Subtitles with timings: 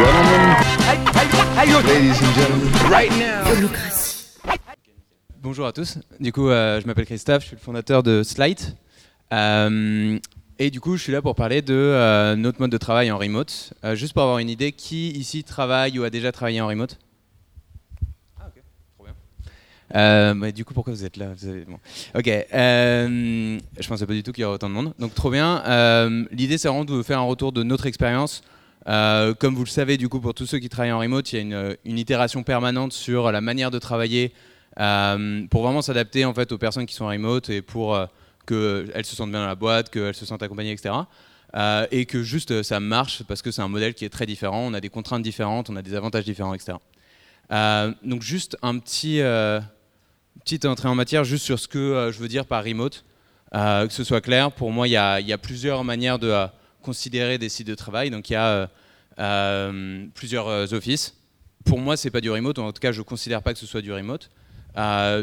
[0.00, 0.56] gentlemen,
[1.86, 3.44] ladies and gentlemen, right now.
[5.42, 5.98] Bonjour à tous.
[6.18, 8.60] Du coup, euh, je m'appelle Christophe, je suis le fondateur de Slide.
[9.32, 10.18] Euh,
[10.58, 13.18] et du coup, je suis là pour parler de euh, notre mode de travail en
[13.18, 13.72] remote.
[13.84, 16.98] Euh, juste pour avoir une idée, qui ici travaille ou a déjà travaillé en remote?
[18.38, 18.62] Ah, ok,
[18.96, 19.14] trop bien.
[19.96, 21.28] Euh, mais du coup, pourquoi vous êtes là?
[21.36, 21.78] Vous avez- bon.
[22.14, 24.94] Ok, euh, je pensais pas du tout qu'il y aurait autant de monde.
[24.98, 25.62] Donc, trop bien.
[25.66, 28.42] Euh, L'idée, c'est vraiment de vous faire un retour de notre expérience.
[28.88, 31.48] Euh, comme vous le savez, du coup, pour tous ceux qui travaillent en remote, il
[31.48, 34.32] y a une, itération permanente sur la manière de travailler
[34.78, 38.06] euh, pour vraiment s'adapter en fait aux personnes qui sont en remote et pour euh,
[38.46, 40.94] qu'elles se sentent bien dans la boîte, qu'elles se sentent accompagnées, etc.
[41.90, 44.74] Et que juste ça marche parce que c'est un modèle qui est très différent, on
[44.74, 46.78] a des contraintes différentes, on a des avantages différents, etc.
[48.02, 49.20] Donc juste un petit
[50.40, 53.04] petite entrée en matière juste sur ce que je veux dire par remote,
[53.52, 54.52] que ce soit clair.
[54.52, 56.46] Pour moi, il y a, plusieurs manières de
[56.80, 58.10] considérer des sites de travail.
[58.10, 58.66] Donc il y a euh,
[59.18, 61.14] euh, plusieurs euh, offices.
[61.64, 62.58] Pour moi, c'est pas du remote.
[62.58, 64.30] En tout cas, je considère pas que ce soit du remote.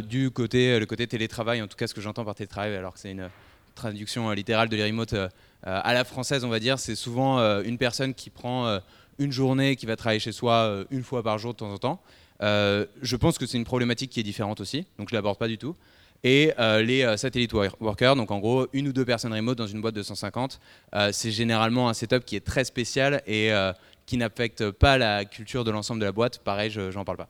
[0.04, 3.00] Du côté, le côté télétravail, en tout cas, ce que j'entends par télétravail, alors que
[3.00, 3.30] c'est une
[3.76, 5.16] traduction littérale de remote
[5.64, 8.80] à la française, on va dire, c'est souvent une personne qui prend
[9.18, 12.02] une journée, qui va travailler chez soi une fois par jour de temps en temps.
[12.40, 15.58] Je pense que c'est une problématique qui est différente aussi, donc je l'aborde pas du
[15.58, 15.76] tout.
[16.24, 19.58] Et euh, les euh, satellite wor- workers, donc en gros une ou deux personnes remote
[19.58, 20.60] dans une boîte de 150,
[20.96, 23.72] euh, c'est généralement un setup qui est très spécial et euh,
[24.06, 26.40] qui n'affecte pas la culture de l'ensemble de la boîte.
[26.40, 27.30] Pareil, je parle pas.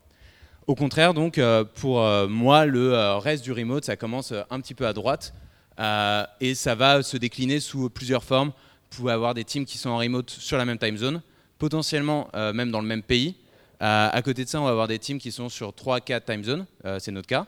[0.67, 1.39] Au contraire, donc,
[1.75, 5.33] pour moi, le reste du remote, ça commence un petit peu à droite
[6.41, 8.49] et ça va se décliner sous plusieurs formes.
[8.49, 11.21] Vous pouvez avoir des teams qui sont en remote sur la même time zone,
[11.57, 13.35] potentiellement même dans le même pays.
[13.79, 16.65] À côté de ça, on va avoir des teams qui sont sur 3-4 time zones,
[16.99, 17.47] c'est notre cas.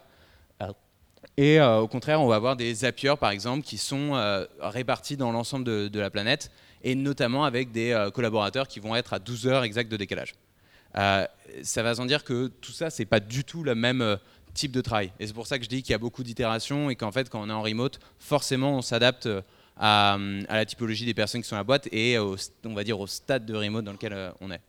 [1.37, 5.17] Et euh, au contraire, on va avoir des Zapier, par exemple, qui sont euh, répartis
[5.17, 6.51] dans l'ensemble de, la planète,
[6.83, 10.33] et notamment avec des euh, collaborateurs qui vont être à 12 heures exactes de décalage.
[10.93, 14.17] Ça va sans dire que tout ça, c'est pas du tout le même
[14.53, 15.13] type de travail.
[15.19, 17.29] Et c'est pour ça que je dis qu'il y a beaucoup d'itérations et qu'en fait,
[17.29, 19.29] quand on est en remote, forcément, on s'adapte
[19.77, 20.17] à,
[20.49, 23.07] la typologie des personnes qui sont à la boîte et au, on va dire au
[23.07, 24.61] stade de remote dans lequel on est.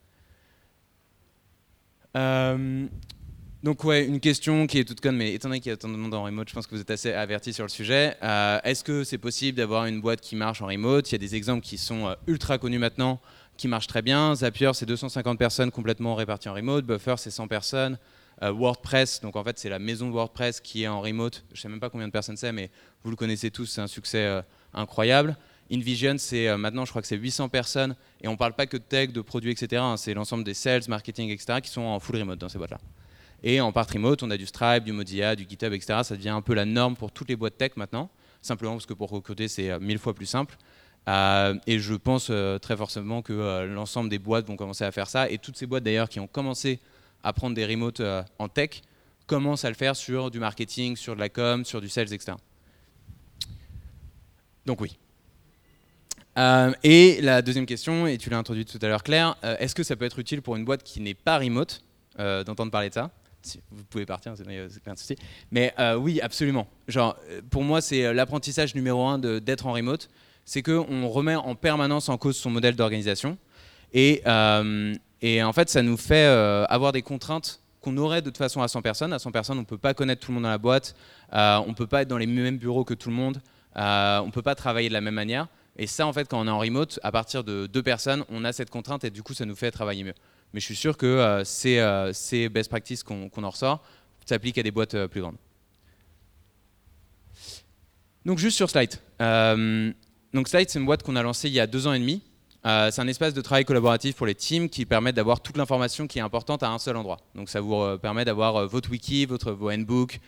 [3.63, 5.91] Donc ouais, une question qui est toute conne, mais étant donné qu'il y a tant
[5.91, 8.17] de monde en remote, je pense que vous êtes assez avertis sur le sujet.
[8.23, 11.11] Euh, Est-ce que c'est possible d'avoir une boîte qui marche en remote?
[11.11, 13.21] Il y a des exemples qui sont euh, ultra connus maintenant,
[13.59, 14.35] qui marchent très bien.
[14.35, 16.87] Zapier, c'est 250 personnes complètement réparties en remote.
[16.87, 17.99] Buffer, c'est 100 personnes.
[18.43, 21.45] Euh, WordPress, donc en fait c'est la maison de WordPress qui est en remote.
[21.53, 22.71] Je sais même pas combien de personnes c'est, mais
[23.05, 25.37] vous le connaissez tous, c'est un succès incroyable.
[25.71, 28.83] InVision, c'est maintenant, je crois que c'est 800 personnes, et on parle pas que de
[28.83, 29.83] tech, de produits, etc.
[29.85, 31.61] hein, c'est l'ensemble des sales, marketing, etc.
[31.63, 32.79] qui sont en full remote dans ces boîtes-là.
[33.43, 36.01] Et en part remote, on a du Stripe, du Mozilla, du GitHub, etc.
[36.03, 38.11] Ça devient un peu la norme pour toutes les boîtes tech maintenant,
[38.43, 40.57] simplement parce que pour recruter, c'est euh, mille fois plus simple.
[41.09, 45.09] Euh, et je pense euh, très forcément que l'ensemble des boîtes vont commencer à faire
[45.09, 45.31] ça.
[45.31, 46.81] Et toutes ces boîtes d'ailleurs qui ont commencé
[47.23, 48.03] à prendre des remotes
[48.39, 48.83] en tech
[49.27, 52.33] commencent à le faire sur du marketing, sur de la com, sur du sales, etc.
[54.67, 54.99] Donc oui.
[56.83, 59.97] Et la deuxième question, et tu l'as introduite tout à l'heure Claire, est-ce que ça
[59.97, 61.83] peut être utile pour une boîte qui n'est pas remote
[62.17, 63.11] d'entendre parler de ça?
[63.71, 65.17] Vous pouvez partir, c'est c'est pas un souci.
[65.51, 66.67] Mais euh, oui, absolument.
[66.89, 70.09] Genre, euh, pour moi, c'est euh, l'apprentissage numéro un de- d'être en remote,
[70.45, 73.39] c'est qu'on remet en permanence en cause son modèle d'organisation.
[73.93, 76.25] Et, en fait, ça nous fait
[76.69, 79.13] avoir des contraintes qu'on aurait de toute façon à 100 personnes.
[79.13, 80.95] À 100 personnes, on ne peut pas connaître tout le monde dans la boîte,
[81.33, 83.41] on ne peut pas être dans les mêmes bureaux que tout le monde,
[83.75, 85.49] on ne peut pas travailler de la même manière.
[85.77, 88.45] Et ça, en fait, quand on est en remote, à partir de deux personnes, on
[88.45, 90.15] a cette contrainte et du coup, ça nous fait travailler mieux.
[90.53, 93.83] Mais je suis sûr que euh, ces, euh, ces best practices qu'on en ressort
[94.27, 95.37] s'appliquent à des boîtes euh, plus grandes.
[98.25, 98.95] Donc juste sur Slide.
[100.33, 102.23] Donc Slide, c'est une boîte qu'on a lancée il y a deux ans et demi.
[102.63, 106.19] C'est un espace de travail collaboratif pour les teams qui permet d'avoir toute l'information qui
[106.19, 107.17] est importante à un seul endroit.
[107.35, 110.21] Donc ça vous permet d'avoir votre wiki, votre, vos handbooks,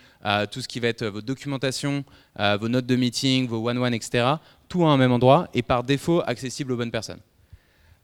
[0.50, 2.02] tout ce qui va être votre documentation,
[2.38, 4.36] vos notes de meeting, vos one-one, etc.
[4.70, 7.20] Tout à un même endroit et par défaut accessible aux bonnes personnes.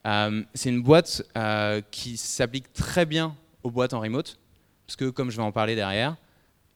[0.09, 4.39] Euh, c'est une boîte euh, qui s'applique très bien aux boîtes en remote,
[4.87, 6.17] parce que comme je vais en parler derrière,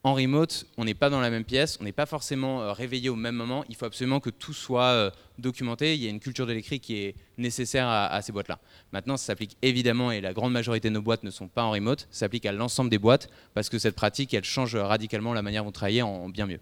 [0.03, 3.09] en remote, on n'est pas dans la même pièce, on n'est pas forcément euh, réveillé
[3.09, 3.63] au même moment.
[3.69, 5.95] Il faut absolument que tout soit documenté.
[5.95, 8.59] Il y a une culture de l'écrit qui est nécessaire à, ces boîtes-là.
[8.91, 11.71] Maintenant, ça s'applique évidemment, et la grande majorité de nos boîtes ne sont pas en
[11.71, 15.41] remote, ça s'applique à l'ensemble des boîtes, parce que cette pratique, elle change radicalement la
[15.41, 16.59] manière dont on travaille en bien mieux.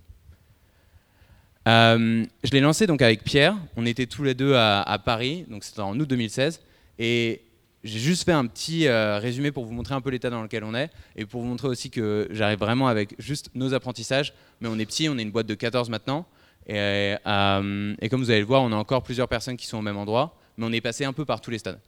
[1.68, 3.56] Euh, je l'ai lancé donc avec Pierre.
[3.76, 6.62] On était tous les deux à, Paris, donc c'était en août 2016.
[7.00, 7.42] Et
[7.84, 10.64] j'ai juste fait un petit euh, résumé pour vous montrer un peu l'état dans lequel
[10.64, 14.34] on est et pour vous montrer aussi que j'arrive vraiment avec juste nos apprentissages.
[14.60, 16.26] Mais on est petit, on est une boîte de 14 maintenant.
[16.68, 19.80] Et, euh, et comme vous allez le voir, on a encore plusieurs personnes qui sont
[19.80, 21.80] au même endroit, mais on est passé un peu par tous les stades.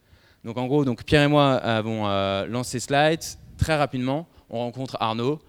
[0.44, 2.06] Donc en gros, donc Pierre et moi avons
[2.48, 3.22] lancé Slide.
[3.58, 5.40] Très rapidement, on rencontre Arnaud.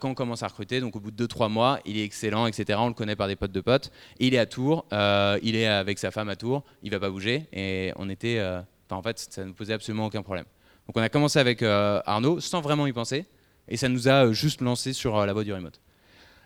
[0.00, 2.78] Quand on commence à recruter, donc au bout de 2-3 mois, il est excellent, etc.
[2.82, 3.90] On le connaît par des potes de potes.
[4.18, 7.46] il est à Tours, il est avec sa femme à Tours, il va pas bouger.
[7.52, 8.44] Et on était,
[8.90, 10.44] en fait, ça ne posait absolument aucun problème.
[10.86, 13.24] Donc on a commencé avec Arnaud sans vraiment y penser.
[13.68, 15.80] Et ça nous a juste lancé sur la voie du remote.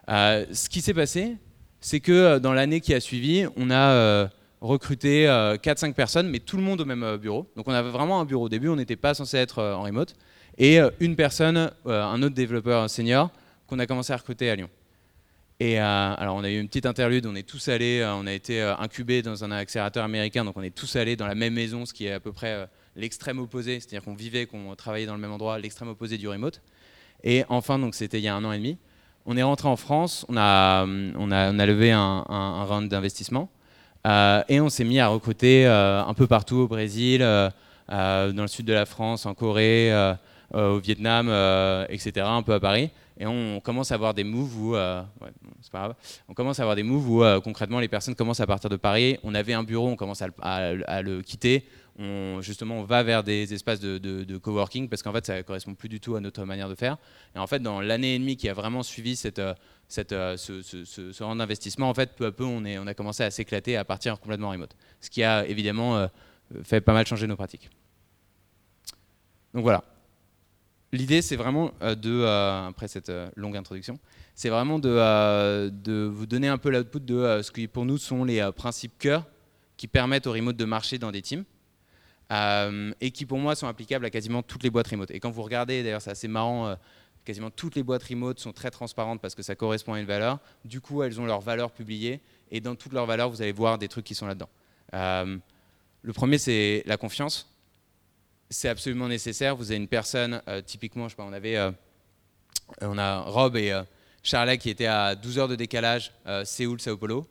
[0.08, 1.36] ce qui s'est passé,
[1.80, 4.28] c'est que dans l'année qui a suivi, on a
[4.60, 7.50] recruté 4-5 personnes, mais tout le monde au même bureau.
[7.56, 8.46] Donc on avait vraiment un bureau.
[8.46, 10.14] Au début, on n'était pas censé être en remote.
[10.58, 13.30] Et une personne, un autre développeur senior,
[13.66, 14.70] qu'on a commencé à recruter à Lyon.
[15.58, 18.60] Et alors, on a eu une petite interlude, on est tous allés, on a été
[18.60, 21.92] incubés dans un accélérateur américain, donc on est tous allés dans la même maison, ce
[21.92, 25.32] qui est à peu près l'extrême opposé, c'est-à-dire qu'on vivait, qu'on travaillait dans le même
[25.32, 26.60] endroit, l'extrême opposé du remote.
[27.22, 28.78] Et enfin, donc c'était il y a un an et demi,
[29.26, 33.48] on est rentré en France, on a, on a, levé un, un, round d'investissement
[34.06, 37.50] euh, et on s'est mis à recruter euh, un peu partout au Brésil, euh,
[37.88, 39.90] dans le sud de la France, en Corée,
[40.54, 41.28] au Vietnam,
[41.88, 42.90] etc., un peu à Paris.
[43.18, 44.74] Et on commence à avoir des moves où,
[45.60, 45.94] c'est pas grave,
[46.28, 49.18] on commence à avoir des moves où concrètement les personnes commencent à partir de Paris.
[49.22, 51.64] On avait un bureau, on commence à, le quitter
[51.98, 55.88] on, justement, on va vers des espaces de, coworking parce qu'en fait, ça correspond plus
[55.88, 56.96] du tout à notre manière de faire.
[57.34, 59.54] Et en fait, dans l'année et demie qui a vraiment suivi cette, euh,
[60.12, 63.22] euh, ce, ce, rang d'investissement, en fait, peu à peu, on, est, on a commencé
[63.22, 64.74] à s'éclater, à partir complètement remote.
[65.00, 66.06] Ce qui a évidemment euh,
[66.64, 67.70] fait pas mal changer nos pratiques.
[69.52, 69.84] Donc voilà.
[70.94, 72.24] L'idée, c'est vraiment de,
[72.68, 73.98] après cette longue introduction,
[74.34, 78.48] c'est vraiment de, vous donner un peu l'output de ce qui pour nous sont les
[78.56, 79.26] principes cœur
[79.76, 81.44] qui permettent au remote de marcher dans des teams.
[82.32, 85.10] Euh, et qui pour moi sont applicables à quasiment toutes les boîtes remote.
[85.10, 86.74] Et quand vous regardez, d'ailleurs c'est assez marrant, euh,
[87.24, 90.38] quasiment toutes les boîtes remote sont très transparentes parce que ça correspond à une valeur.
[90.64, 92.20] Du coup, elles ont leur valeur publiée
[92.50, 94.48] et dans toutes leurs valeurs, vous allez voir des trucs qui sont là-dedans.
[94.94, 95.36] Euh,
[96.02, 97.53] le premier, c'est la confiance.
[98.50, 99.56] C'est absolument nécessaire.
[99.56, 101.58] Vous avez une personne, typiquement, je on avait,
[102.80, 103.76] on a Rob et
[104.22, 106.12] Charlet qui étaient à 12 heures de décalage,
[106.44, 107.26] Séoul, Sao Paulo.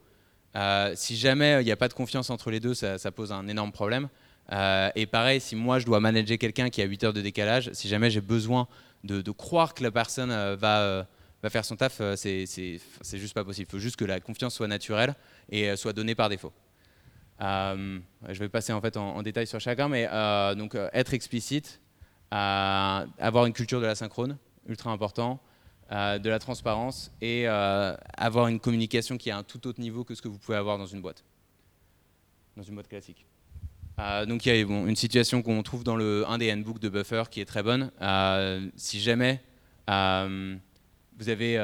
[0.95, 3.71] si jamais il n'y a pas de confiance entre les deux, ça pose un énorme
[3.71, 4.09] problème.
[4.51, 7.69] Euh, et pareil, si moi je dois manager quelqu'un qui a 8 heures de décalage,
[7.73, 8.67] si jamais j'ai besoin
[9.03, 11.03] de, croire que la personne euh, va, euh,
[11.41, 12.47] va, faire son taf, c'est
[13.13, 13.67] juste pas possible.
[13.69, 15.15] Il faut juste que la confiance soit naturelle
[15.49, 16.51] et soit donnée par défaut.
[17.39, 20.07] Je vais passer en fait en, détail sur chacun, mais
[20.55, 21.81] donc être explicite,
[22.31, 24.37] avoir une culture de la synchrone,
[24.67, 25.39] ultra important,
[25.91, 30.15] de la transparence et avoir une communication qui est à un tout autre niveau que
[30.15, 31.23] ce que vous pouvez avoir dans une boîte,
[32.55, 33.25] dans une boîte classique.
[33.99, 36.89] Euh, donc il y a une situation qu'on trouve dans le, un des handbooks de
[36.89, 37.91] Buffer qui est très bonne.
[38.01, 39.41] Euh, si jamais
[39.89, 40.55] euh,
[41.19, 41.59] vous avez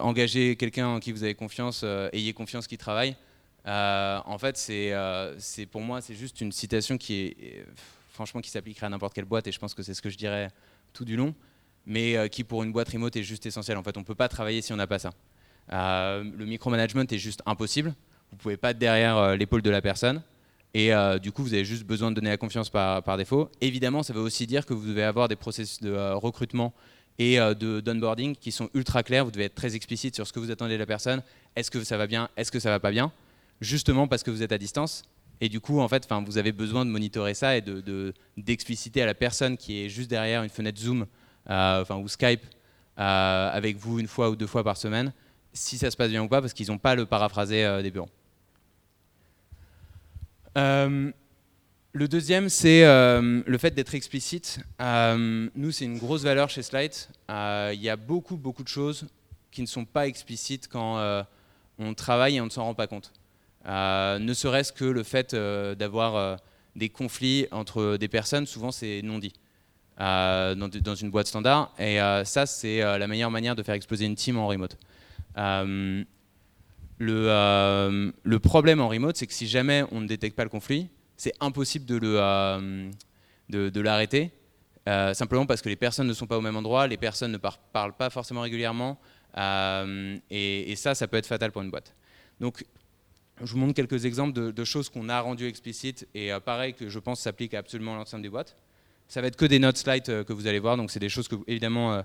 [0.00, 3.16] engagé quelqu'un en qui vous avez confiance, ayez confiance qu'il travaille.
[3.66, 7.64] En fait, c'est pour moi, c'est juste une citation qui est
[8.10, 10.18] franchement qui s'appliquerait à n'importe quelle boîte et je pense que c'est ce que je
[10.18, 10.48] dirais
[10.92, 11.34] tout du long,
[11.86, 13.76] mais qui pour une boîte remote est juste essentiel.
[13.76, 15.10] En fait, on ne peut pas travailler si on n'a pas ça.
[15.70, 17.94] le micromanagement est juste impossible.
[18.30, 20.22] Vous ne pouvez pas être derrière l'épaule de la personne.
[20.74, 23.50] Et euh, du coup, vous avez juste besoin de donner la confiance par, défaut.
[23.60, 26.74] Évidemment, ça veut aussi dire que vous devez avoir des processus de euh, recrutement
[27.18, 29.24] et euh, de d'onboarding qui sont ultra clairs.
[29.24, 31.22] Vous devez être très explicite sur ce que vous attendez de la personne.
[31.56, 32.28] Est-ce que ça va bien?
[32.36, 33.10] Est-ce que ça va pas bien?
[33.60, 35.02] Justement parce que vous êtes à distance.
[35.40, 37.62] Et du coup, en fait, vous avez besoin de monitorer ça et
[38.36, 41.06] d'expliciter de, à la personne qui est juste derrière une fenêtre Zoom
[41.48, 42.42] ou Skype
[42.96, 45.12] avec vous une fois ou deux fois par semaine
[45.52, 48.08] si ça se passe bien ou pas parce qu'ils n'ont pas le paraphrasé des bureaux.
[50.58, 51.10] Euh,
[51.92, 54.60] le deuxième, c'est euh, le fait d'être explicite.
[54.80, 56.94] Euh, nous, c'est une grosse valeur chez Slide.
[57.28, 59.06] Il y a beaucoup, beaucoup de choses
[59.50, 61.24] qui ne sont pas explicites quand
[61.78, 63.12] on travaille et on ne s'en rend pas compte.
[63.66, 66.38] Ne serait-ce que le fait d'avoir
[66.76, 69.32] des conflits entre des personnes, souvent c'est non dit.
[69.98, 71.74] Dans, une boîte standard.
[71.78, 74.76] Et ça, c'est la meilleure manière de faire exploser une team en remote.
[77.00, 80.88] Euh, le, problème en remote, c'est que si jamais on ne détecte pas le conflit,
[81.16, 82.90] c'est impossible de, euh,
[83.50, 84.32] l'arrêter,
[84.88, 87.38] euh, simplement parce que les personnes ne sont pas au même endroit, les personnes ne
[87.38, 88.98] parlent pas forcément régulièrement,
[89.36, 91.94] et, ça, ça peut être fatal pour une boîte.
[93.42, 96.98] Je vous montre quelques exemples de, choses qu'on a rendues explicites, et pareil, que je
[96.98, 98.56] pense s'applique à l'ensemble des boîtes.
[99.08, 101.28] Ça va être que des notes slides que vous allez voir, donc c'est des choses
[101.28, 102.02] que, évidemment,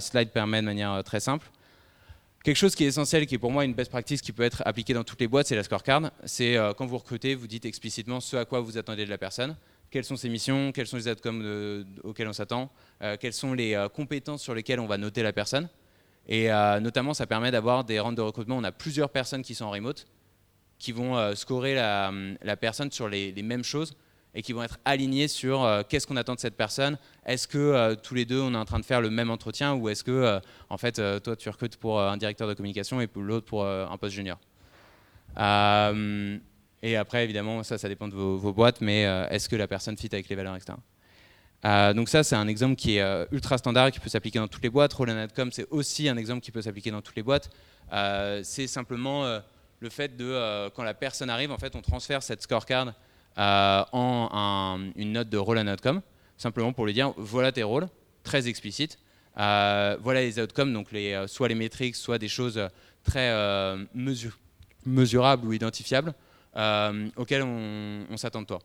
[0.00, 1.46] Slide permet de manière très simple.
[2.46, 4.62] Quelque chose qui est essentiel, qui est pour moi une best practice qui peut être
[4.64, 6.12] appliquée dans toutes les boîtes, c'est la scorecard.
[6.26, 9.18] C'est euh, quand vous recrutez, vous dites explicitement ce à quoi vous attendez de la
[9.18, 9.56] personne,
[9.90, 12.70] quelles sont ses missions, quels sont les outcomes auxquels on s'attend,
[13.02, 15.68] euh, quelles sont les euh, compétences sur lesquelles on va noter la personne?
[16.28, 16.48] Et
[16.80, 18.56] notamment, ça permet d'avoir des rounds de recrutement.
[18.56, 20.06] On a plusieurs personnes qui sont en remote,
[20.78, 23.96] qui vont scorer la, personne sur les, mêmes choses.
[24.34, 26.98] et qui vont être alignés sur qu'est-ce qu'on attend de cette personne.
[27.24, 29.88] Est-ce que tous les deux on est en train de faire le même entretien ou
[29.88, 33.66] est-ce que en fait toi tu recrutes pour un directeur de communication et l'autre pour
[33.66, 34.38] un poste junior?
[36.82, 40.10] et après évidemment ça ça dépend de vos, boîtes, mais est-ce que la personne fit
[40.12, 40.58] avec les valeurs.
[41.64, 44.48] Euh, donc ça, c'est un exemple qui est euh, ultra standard, qui peut s'appliquer dans
[44.48, 44.92] toutes les boîtes.
[44.92, 47.50] Roll.com, c'est aussi un exemple qui peut s'appliquer dans toutes les boîtes.
[47.92, 49.40] Euh, c'est simplement
[49.80, 52.92] le fait de, quand la personne arrive, en fait, on transfère cette scorecard
[53.36, 56.00] en une note de Roll.com,
[56.36, 57.88] simplement pour lui dire, voilà tes rôles,
[58.22, 58.98] très explicite.
[59.36, 60.88] voilà les outcomes, donc
[61.26, 62.60] soit les métriques, soit des choses
[63.04, 63.76] très
[64.84, 66.14] mesurables ou identifiables,
[67.16, 68.60] auxquelles on, on s'attend de toi.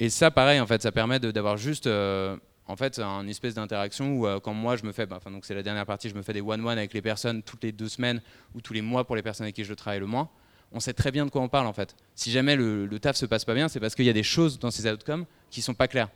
[0.00, 2.34] Et ça, pareil, en fait, ça permet d'avoir juste euh,
[2.70, 5.44] en fait, une espèce d'interaction où, euh, quand moi, je me fais, bah, enfin, donc
[5.44, 7.88] c'est la dernière partie, je me fais des one-one avec les personnes toutes les deux
[7.88, 8.22] semaines
[8.54, 10.28] ou tous les mois pour les personnes avec qui je travaille le moins.
[10.70, 11.96] On sait très bien de quoi on parle, en fait.
[12.14, 14.22] Si jamais le, le taf se passe pas bien, c'est parce qu'il y a des
[14.22, 16.10] choses dans ces outcomes qui sont pas claires.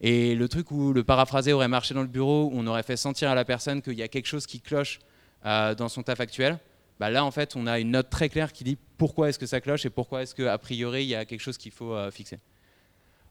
[0.00, 2.96] Et le truc où le paraphrasé aurait marché dans le bureau, où on aurait fait
[2.96, 4.98] sentir à la personne qu'il y a quelque chose qui cloche
[5.46, 6.58] euh, dans son taf actuel,
[6.98, 9.46] bah là, en fait, on a une note très claire qui dit pourquoi est-ce que
[9.46, 12.40] ça cloche et pourquoi est-ce qu'a priori, il y a quelque chose qu'il faut fixer.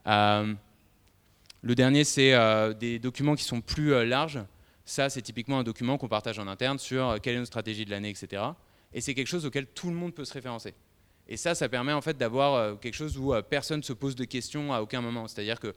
[0.08, 0.53] Euh,
[1.63, 4.39] le dernier, c'est euh, des documents qui sont plus euh, larges.
[4.84, 7.89] Ça, c'est typiquement un document qu'on partage en interne sur quelle est notre stratégie de
[7.89, 8.43] l'année, etc.
[8.93, 10.74] Et c'est quelque chose auquel tout le monde peut se référencer.
[11.29, 14.25] Et ça, ça permet en fait d'avoir quelque chose où personne ne se pose de
[14.25, 15.25] questions à aucun moment.
[15.29, 15.74] C'est-à-dire que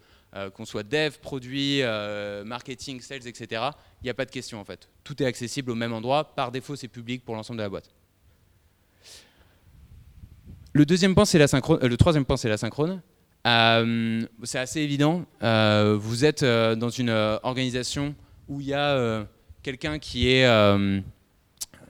[0.51, 1.83] qu'on soit dev, produit,
[2.45, 3.63] marketing, sales, etc.,
[4.03, 4.89] il n'y a pas de questions en fait.
[5.05, 6.35] Tout est accessible au même endroit.
[6.35, 7.95] Par défaut, c'est public pour l'ensemble de la boîte.
[10.73, 11.47] Le deuxième point, la
[11.87, 13.01] le troisième point, c'est la synchrone.
[13.47, 15.25] Euh, c'est assez évident.
[15.43, 17.11] Euh, vous êtes euh, dans une
[17.43, 18.15] organisation
[18.49, 19.25] où il y a
[19.63, 20.47] quelqu'un qui est,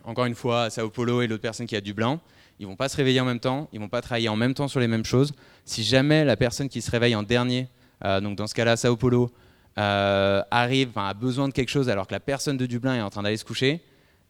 [0.04, 2.20] encore une fois, à Sao Paulo et l'autre personne qui est à Dublin.
[2.58, 4.68] Ils vont pas se réveiller en même temps, ils vont pas travailler en même temps
[4.68, 5.32] sur les mêmes choses.
[5.66, 7.68] Si jamais la personne qui se réveille en dernier,
[8.02, 9.30] donc dans ce cas-là, Sao Paulo,
[9.76, 13.22] arrive, a besoin de quelque chose alors que la personne de Dublin est en train
[13.22, 13.82] d'aller se coucher,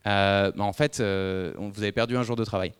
[0.04, 2.72] bah, en fait, vous avez perdu un jour de travail.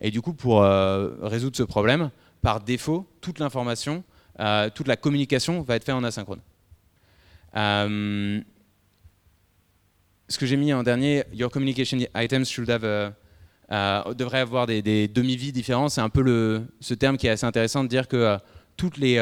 [0.00, 2.10] Et du coup, pour résoudre ce problème,
[2.46, 4.04] par défaut, toute l'information,
[4.38, 6.38] euh, toute la communication va être faite en asynchrone.
[7.56, 8.40] Euh,
[10.28, 15.08] ce que j'ai mis en dernier, Your communication items should have euh, devrait avoir des,
[15.08, 15.90] demi-vies différentes.
[15.90, 18.38] C'est un peu le, ce terme qui est assez intéressant de dire que
[18.76, 19.18] toutes les,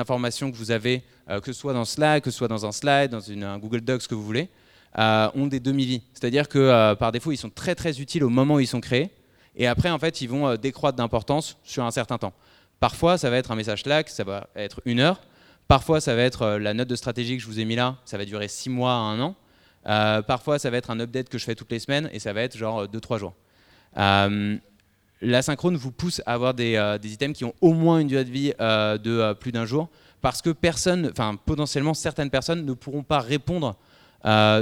[0.00, 3.12] informations que vous avez, que ce soit dans Slack, que ce soit dans un slide,
[3.12, 4.48] dans une, un Google Docs, ce que vous voulez,
[4.98, 6.02] ont des demi-vies.
[6.14, 9.12] C'est-à-dire que par défaut, ils sont très très utiles au moment où ils sont créés.
[9.54, 12.32] Et après, en fait, ils vont décroître d'importance sur un certain temps.
[12.80, 15.20] Parfois, ça va être un message Slack, ça va être une heure.
[15.68, 17.96] Parfois, ça va être euh, la note de stratégie que je vous ai mis là,
[18.04, 19.34] ça va durer six mois à un an.
[19.86, 22.32] Euh, parfois, ça va être un update que je fais toutes les semaines et ça
[22.32, 23.34] va être genre 2-3 jours.
[23.96, 24.56] Euh,
[25.22, 28.52] L'asynchrone vous pousse à avoir des, items qui ont au moins une durée de vie
[28.58, 29.88] de plus d'un jour
[30.20, 33.76] parce que personne, enfin potentiellement certaines personnes ne pourront pas répondre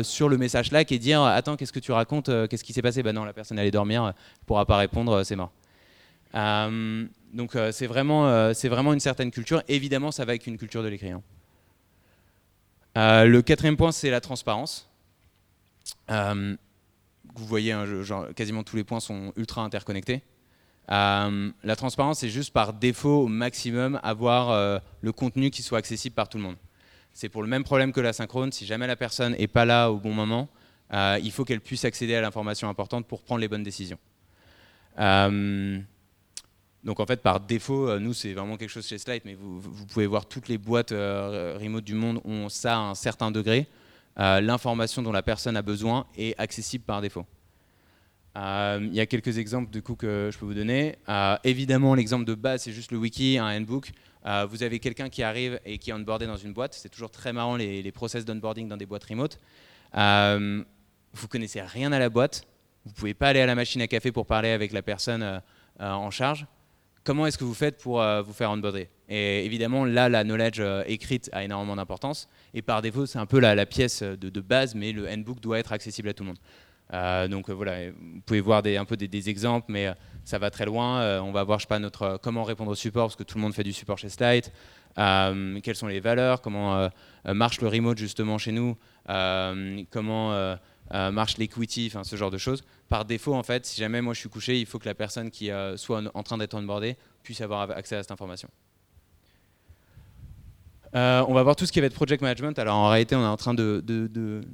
[0.04, 3.02] sur le message Slack et dire attends qu'est-ce que tu racontes, qu'est-ce qui s'est passé?
[3.02, 4.14] Ben non la personne allait dormir, elle
[4.46, 5.50] pourra pas répondre, c'est mort.
[7.34, 9.62] Donc euh, c'est vraiment, euh, vraiment une certaine culture.
[9.68, 11.20] Évidemment, ça va avec une culture de l'écrivain.
[12.96, 14.88] Euh, le quatrième point, c'est la transparence.
[16.08, 17.84] vous voyez, hein,
[18.36, 20.22] quasiment tous les points sont ultra interconnectés.
[20.88, 26.28] la transparence, c'est juste par défaut au maximum avoir le contenu qui soit accessible par
[26.28, 26.56] tout le monde.
[27.12, 28.52] C'est pour le même problème que la synchrone.
[28.52, 30.48] Si jamais la personne n'est pas là au bon moment,
[30.92, 33.98] il faut qu'elle puisse accéder à l'information importante pour prendre les bonnes décisions.
[36.84, 39.86] Donc en fait, par défaut, euh, nous, c'est vraiment quelque chose chez Slide, mais vous,
[39.86, 43.66] pouvez voir toutes les boîtes euh, remote du monde ont ça à un certain degré.
[44.18, 47.24] Euh, l'information dont la personne a besoin est accessible par défaut.
[48.36, 50.96] Il y a quelques exemples du coup que je peux vous donner.
[51.44, 53.92] évidemment, l'exemple de base, c'est juste le wiki, un handbook.
[54.48, 56.74] vous avez quelqu'un qui arrive et qui est onboardé dans une boîte.
[56.74, 59.38] C'est toujours très marrant les, les process d'onboarding dans des boîtes remote.
[59.92, 62.44] vous connaissez rien à la boîte.
[62.84, 65.40] Vous pouvez pas aller à la machine à café pour parler avec la personne
[65.78, 66.44] en charge
[67.04, 68.88] comment est-ce que vous faites pour euh, vous faire onboarder?
[69.08, 72.28] Et évidemment, là, la knowledge euh, écrite a énormément d'importance.
[72.54, 75.72] Et par défaut, c'est un peu la, pièce de, base, mais le handbook doit être
[75.72, 76.38] accessible à tout le monde.
[76.92, 79.92] Euh, donc voilà, vous pouvez voir un peu des, exemples, mais
[80.24, 81.20] ça va très loin.
[81.22, 83.42] on va voir, je sais pas, notre, comment répondre au support, parce que tout le
[83.42, 84.46] monde fait du support chez Slide.
[84.96, 86.40] quelles sont les valeurs?
[86.40, 86.88] Comment
[87.26, 88.76] marche le remote justement chez nous?
[89.06, 90.56] Comment
[90.92, 92.62] euh, marche l'equity, ce genre de choses.
[92.88, 95.30] Par défaut, en fait, si jamais moi je suis couché, il faut que la personne
[95.30, 98.48] qui euh, soit en, train d'être onboardée puisse avoir accès à cette information.
[100.94, 102.58] Euh, on va voir tout ce qui va être project management.
[102.58, 103.82] Alors en réalité, on est en train de,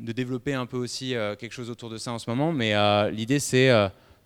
[0.01, 2.73] développer un peu aussi quelque chose autour de ça en ce moment, mais
[3.11, 3.71] l'idée c'est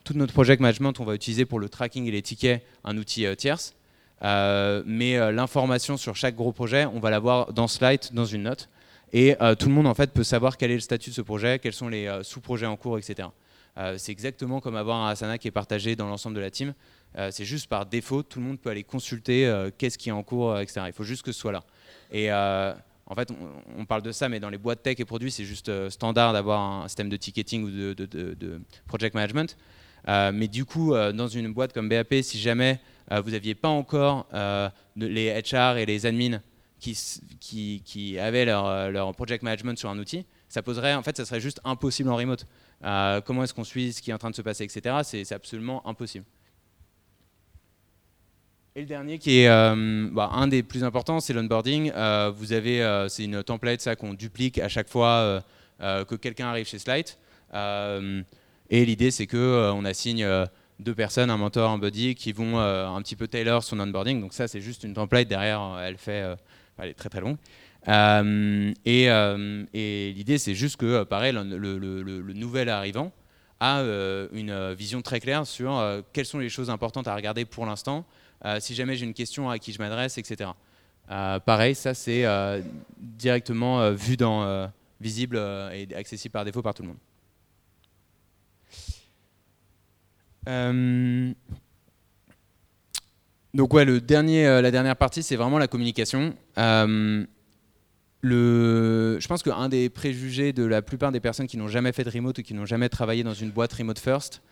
[0.05, 3.27] tout notre project management, on va utiliser pour le tracking et les tickets un outil
[3.37, 3.75] tierce.
[4.23, 8.69] mais l'information sur chaque gros projet, on va l'avoir dans Slide, dans une note.
[9.13, 11.59] Et tout le monde en fait peut savoir quel est le statut de ce projet,
[11.61, 13.29] quels sont les sous-projets en cours, etc.
[13.97, 16.75] c'est exactement comme avoir un Asana qui est partagé dans l'ensemble de la team.
[17.31, 20.59] c'est juste par défaut, tout le monde peut aller consulter qu'est-ce qui est en cours,
[20.59, 20.83] etc.
[20.87, 21.63] Il faut juste que ce soit là.
[22.11, 22.29] Et
[23.07, 23.29] en fait,
[23.77, 26.33] on, parle de ça, mais dans les boîtes tech et produits, c'est juste euh, standard
[26.33, 29.57] d'avoir un système de ticketing ou de, project management.
[30.09, 32.81] Euh, mais du coup, euh, dans une boîte comme BAP, si jamais
[33.11, 34.27] vous n'aviez pas encore
[34.97, 36.41] les HR et les admins
[36.93, 41.25] qui, qui, avaient leur, leur, project management sur un outil, ça poserait, en fait, ça
[41.25, 42.47] serait juste impossible en remote.
[43.25, 45.01] comment est-ce qu'on suit ce qui est en train de se passer, etc.
[45.03, 46.25] C'est absolument impossible.
[48.77, 51.93] Et le dernier qui est euh, bah, un des plus importants, c'est l'onboarding.
[51.95, 55.43] Euh, vous avez, euh, c'est une template ça qu'on duplique à chaque fois
[55.81, 57.07] que quelqu'un arrive chez Slide.
[57.53, 60.27] et l'idée c'est que on assigne
[60.81, 64.21] deux personnes, un mentor, un buddy, qui vont un petit peu tailor son onboarding.
[64.21, 66.25] Donc ça c'est juste une template derrière, elle fait,
[66.79, 67.37] elle est très très longue.
[68.85, 69.05] et,
[69.75, 73.13] et l'idée c'est juste que pareil le, nouvel arrivant
[73.61, 73.81] a
[74.33, 78.05] une vision très claire sur quelles sont les choses importantes à regarder pour l'instant
[78.45, 80.51] euh, si jamais j'ai une question à qui je m'adresse, etc.
[81.11, 82.61] Euh, pareil, ça c'est euh,
[82.99, 85.37] directement vu dans visible
[85.73, 86.99] et accessible par défaut par tout le monde.
[93.55, 96.35] Donc ouais, le dernier, la dernière partie, c'est vraiment la communication.
[96.57, 97.27] le,
[99.21, 102.11] je pense qu'un des préjugés de la plupart des personnes qui n'ont jamais fait de
[102.11, 104.43] remote ou qui n'ont jamais travaillé dans une boîte remote first,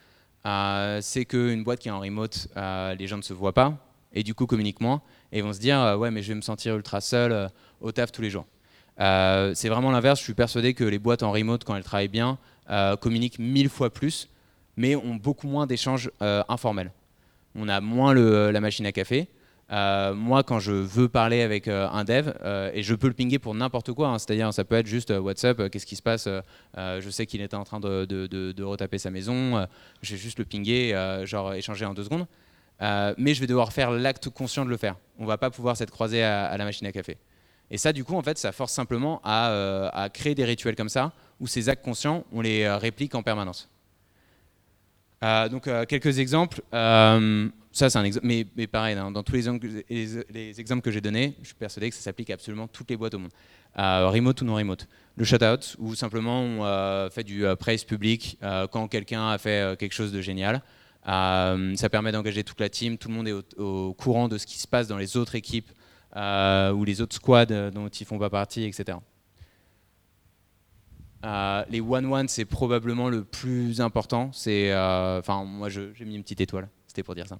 [0.45, 3.77] euh, c'est qu'une boîte qui est en remote, euh, les gens ne se voient pas
[4.13, 6.43] et du coup communiquent moins et vont se dire euh, ouais mais je vais me
[6.43, 7.49] sentir ultra seul
[7.81, 8.47] au taf tous les jours.
[8.99, 10.19] c'est vraiment l'inverse.
[10.19, 12.39] Je suis persuadé que les boîtes en remote quand elles travaillent bien
[13.01, 14.29] communiquent mille fois plus,
[14.77, 16.11] mais ont beaucoup moins d'échanges
[16.49, 16.91] informels.
[17.55, 19.29] On a moins la machine à café.
[19.73, 23.15] Euh, moi, quand je veux parler avec euh, un dev, euh, et je peux le
[23.15, 26.29] pinguer pour n'importe quoi, hein, c'est-à-dire ça peut être juste WhatsApp, qu'est-ce qui se passe
[26.77, 29.67] Je sais qu'il était en train de, retaper sa maison,
[30.03, 32.27] je vais juste le pinguer, genre échanger en deux secondes.
[32.81, 34.97] mais je vais devoir faire l'acte conscient de le faire.
[35.19, 37.17] On va pas pouvoir s'être croisé à, la machine à café.
[37.71, 41.13] Et ça, du coup, en fait, ça force simplement à créer des rituels comme ça,
[41.41, 43.72] où ces actes conscients, on les réplique en permanence.
[45.23, 46.63] Donc, quelques exemples
[47.73, 48.27] ça, c'est un exemple.
[48.27, 52.31] Mais, pareil, dans, tous les, exemples que j'ai donnés, je suis persuadé que ça s'applique
[52.31, 53.33] à absolument toutes les boîtes au monde.
[53.79, 54.87] Euh, remote ou non remote.
[55.17, 58.39] Le shout-out, où simplement on euh, fait du euh, praise public
[58.71, 60.63] quand quelqu'un a fait quelque chose de génial.
[61.07, 64.59] ça permet d'engager toute la team, tout le monde est au, courant de ce qui
[64.59, 65.71] se passe dans les autres équipes
[66.15, 68.99] ou les autres squads dont ils font pas partie, etc.
[71.23, 74.31] les one-one, c'est probablement le plus important.
[74.33, 76.69] C'est, enfin, moi, j'ai mis une petite étoile.
[76.87, 77.39] C'était pour dire ça.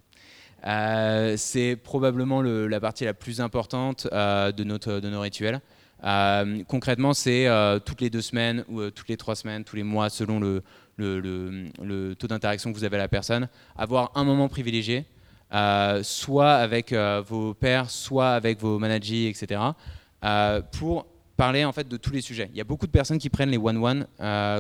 [0.67, 5.61] Euh, c'est probablement la partie la plus importante euh, de, notre, de nos rituels.
[6.05, 7.49] Euh, concrètement, c'est
[7.85, 10.63] toutes les deux semaines ou toutes les trois semaines, tous les mois, selon le,
[10.97, 15.05] le, taux d'interaction que vous avez avec la personne, avoir un moment privilégié,
[16.03, 19.61] soit avec vos pairs, soit avec vos managers, etc.,
[20.73, 21.07] pour
[21.43, 22.49] parler en fait de tous les sujets.
[22.53, 24.07] Il y a beaucoup de personnes qui prennent les one-one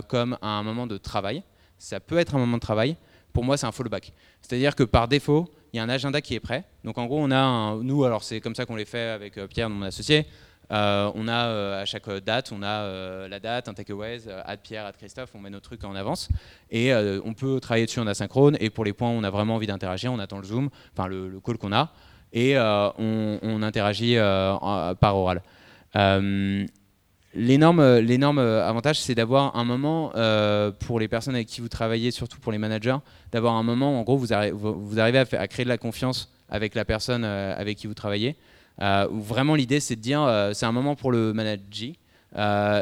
[0.08, 1.44] comme un moment de travail.
[1.78, 2.96] Ça peut être un moment de travail,
[3.32, 4.12] pour moi, c'est un fallback.
[4.40, 6.64] C'est-à-dire que par défaut, il y a un agenda qui est prêt.
[6.84, 9.46] Donc en gros, on a nous, alors c'est comme ça qu'on les fait avec euh,
[9.46, 10.26] Pierre, mon associé.
[10.70, 14.86] Euh, on a euh, à chaque date, on a la date, un takeaways, ad Pierre,
[14.86, 16.28] ad Christophe, on met nos trucs en avance
[16.70, 18.56] et on peut travailler dessus en asynchrone.
[18.60, 21.08] Et pour les points où on a vraiment envie d'interagir, on attend le Zoom, enfin
[21.08, 21.92] le, call qu'on a,
[22.32, 25.42] et on, interagit par oral.
[27.34, 31.62] L'énorme, euh, l'énorme euh, avantage, c'est d'avoir un moment euh, pour les personnes avec qui
[31.62, 32.98] vous travaillez, surtout pour les managers,
[33.30, 36.74] d'avoir un moment où en gros vous, arrivez à, à, créer de la confiance avec
[36.74, 38.36] la personne avec qui vous travaillez.
[38.78, 41.92] où vraiment l'idée c'est de dire c'est un moment pour le manager.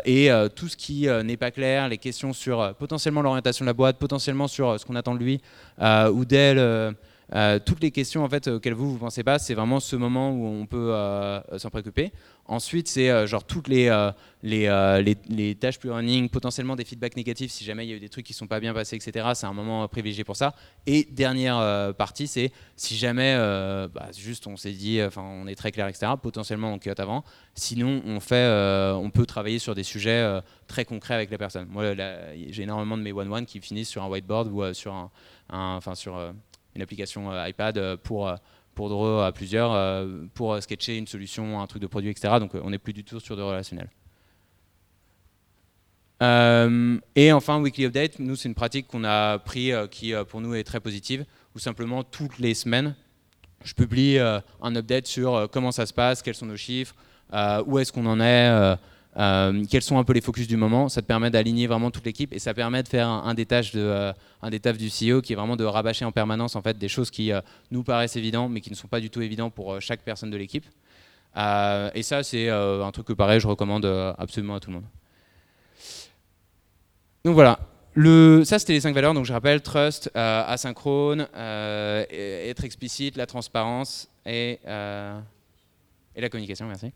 [0.04, 3.98] et tout ce qui n'est pas clair, les questions sur potentiellement l'orientation de la boîte,
[3.98, 5.40] potentiellement sur ce qu'on attend de lui
[5.78, 6.96] ou d'elle,
[7.64, 10.46] toutes les questions en fait auxquelles vous vous pensez pas, c'est vraiment ce moment où
[10.46, 10.92] on peut
[11.58, 12.10] s'en préoccuper.
[12.50, 14.10] Ensuite, c'est euh, genre toutes les, euh,
[14.44, 17.96] euh, les, les, tâches plus running, potentiellement des feedbacks négatifs si jamais il y a
[17.96, 19.28] eu des trucs qui ne sont pas bien passés, etc.
[19.34, 20.56] C'est un moment privilégié pour ça.
[20.84, 23.36] Et dernière partie, c'est si jamais
[23.94, 26.10] bah, juste on s'est dit, enfin on est très clair, etc.
[26.20, 27.22] Potentiellement on cut avant.
[27.54, 28.48] Sinon, on fait,
[28.96, 31.68] on peut travailler sur des sujets très concrets avec la personne.
[31.70, 31.94] Moi,
[32.48, 35.10] j'ai énormément de mes one-one qui finissent sur un whiteboard ou sur un,
[35.50, 36.18] enfin sur
[36.74, 38.34] une application iPad pour
[38.88, 42.34] pour à plusieurs euh, pour euh, sketcher une solution, un truc de produit, etc.
[42.40, 43.90] Donc euh, on n'est plus du tout sur de relationnel.
[47.14, 50.64] et enfin, Weekly Update, nous c'est une pratique qu'on a pris qui pour nous est
[50.64, 52.94] très positive, où simplement toutes les semaines,
[53.64, 56.94] je publie un update sur comment ça se passe, quels sont nos chiffres,
[57.66, 58.76] où est-ce qu'on en est,
[59.14, 60.88] quels sont un peu les focus du moment?
[60.88, 63.72] Ça te permet d'aligner vraiment toute l'équipe et ça permet de faire un, des tâches
[63.72, 66.78] de, un des tâches du CEO qui est vraiment de rabâcher en permanence en fait
[66.78, 67.32] des choses qui
[67.70, 70.36] nous paraissent évidentes mais qui ne sont pas du tout évidentes pour chaque personne de
[70.36, 70.64] l'équipe.
[71.36, 73.84] et ça, c'est un truc que pareil, je recommande
[74.16, 74.86] absolument à tout le monde.
[77.24, 77.58] Donc voilà,
[78.44, 83.26] ça c'était les cinq valeurs, donc je rappelle trust, euh, asynchrone, euh, être explicite, la
[83.26, 85.18] transparence et, euh,
[86.14, 86.92] et la communication, merci.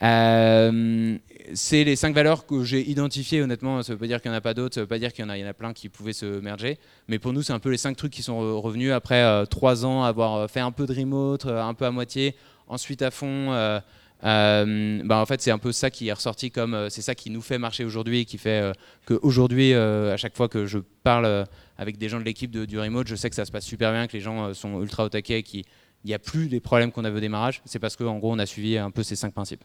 [0.00, 4.36] C'est les cinq valeurs que j'ai identifiées, honnêtement, ça ne veut pas dire qu'il n'y
[4.36, 5.88] en a pas d'autres, ça ne veut pas dire qu'il y, en a, plein qui
[5.88, 8.92] pouvaient se merger, mais pour nous c'est un peu les cinq trucs qui sont revenus
[8.92, 12.36] après trois ans, avoir fait un peu de remote, un peu à moitié,
[12.68, 13.80] ensuite à fond
[14.24, 17.14] euh, bah en fait, c'est un peu ça qui est ressorti comme euh, c'est ça
[17.14, 18.72] qui nous fait marcher aujourd'hui et qui fait euh,
[19.06, 23.14] qu'aujourd'hui, à chaque fois que je parle avec des gens de l'équipe du remote, je
[23.14, 25.64] sais que ça se passe super bien, que les gens sont ultra au taquet, qu'il
[26.04, 27.62] n'y a plus les problèmes qu'on avait au démarrage.
[27.64, 29.64] C'est parce qu'en gros, on a suivi un peu ces cinq principes.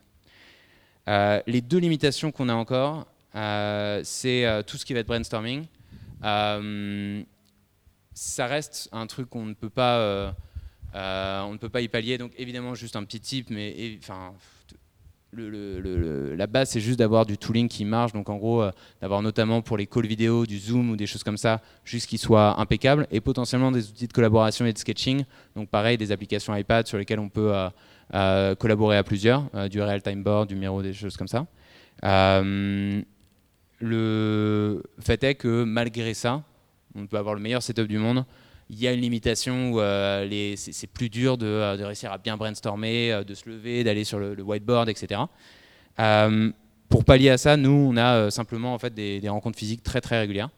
[1.08, 3.08] Les deux limitations qu'on a encore,
[4.04, 5.66] c'est tout ce qui va être brainstorming.
[8.13, 10.34] ça reste un truc qu'on ne peut pas
[10.96, 14.34] euh, on ne peut pas y pallier, donc évidemment juste un petit tip, mais enfin,
[15.36, 19.63] la base c'est juste d'avoir du tooling qui marche, donc en gros euh, d'avoir notamment
[19.63, 23.08] pour les calls vidéo du Zoom ou des choses comme ça, juste qu'ils soient impeccables,
[23.10, 27.00] et potentiellement des outils de collaboration et de sketching, donc pareil des applications iPad sur
[27.00, 27.70] lesquelles on peut euh,
[28.60, 31.45] collaborer à plusieurs, du real time board, du Miro, des choses comme ça.
[33.80, 36.43] le fait est que malgré ça,
[36.95, 38.26] on peut avoir le meilleur setup du monde,
[38.69, 42.38] il y a une limitation où euh, c'est plus dur euh, de, réussir à bien
[42.38, 45.21] brainstormer, euh, de se lever, d'aller sur le, whiteboard, etc.
[46.89, 50.19] pour pallier à ça, nous, on a simplement en fait, des, rencontres physiques très très
[50.19, 50.49] régulières.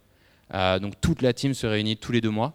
[0.81, 2.53] donc toute la team se réunit tous les deux mois.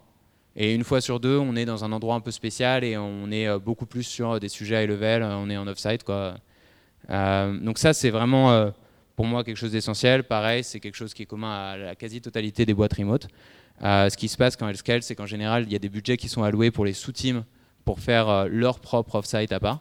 [0.55, 3.31] Et une fois sur deux, on est dans un endroit un peu spécial et on
[3.31, 6.05] est beaucoup plus sur des sujets high level, on est en off-site.
[7.07, 8.71] donc ça, c'est vraiment
[9.15, 10.23] pour moi quelque chose d'essentiel.
[10.23, 13.27] Pareil, c'est quelque chose qui est commun à la quasi-totalité des boîtes remote.
[13.83, 15.89] Euh, ce qui se passe quand elles scale, c'est qu'en général, il y a des
[15.89, 17.43] budgets qui sont alloués pour les sous-teams
[17.83, 19.79] pour faire euh, leur propre off-site à part.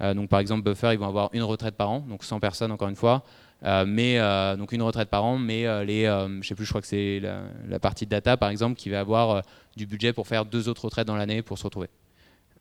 [0.00, 2.72] Euh, donc par exemple, Buffer, ils vont avoir une retraite par an, donc 100 personnes
[2.72, 3.24] encore une fois.
[3.62, 4.18] Mais
[4.56, 6.04] donc une retraite par an, mais les,
[6.40, 7.20] je sais plus, je crois que c'est
[7.68, 9.42] la, partie data par exemple qui va avoir
[9.76, 11.88] du budget pour faire deux autres retraites dans l'année pour se retrouver.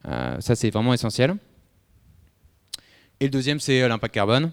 [0.03, 1.35] ça c'est vraiment essentiel.
[3.19, 4.51] Et le deuxième c'est l'impact carbone.